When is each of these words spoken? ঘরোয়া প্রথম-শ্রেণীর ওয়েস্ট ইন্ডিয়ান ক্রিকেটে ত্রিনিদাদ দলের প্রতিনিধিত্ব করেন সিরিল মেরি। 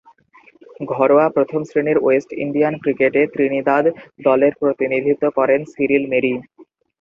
ঘরোয়া 0.91 1.25
প্রথম-শ্রেণীর 1.35 1.97
ওয়েস্ট 2.01 2.29
ইন্ডিয়ান 2.43 2.73
ক্রিকেটে 2.83 3.21
ত্রিনিদাদ 3.33 3.85
দলের 4.25 4.53
প্রতিনিধিত্ব 4.61 5.23
করেন 5.37 5.59
সিরিল 5.73 6.03
মেরি। 6.11 6.33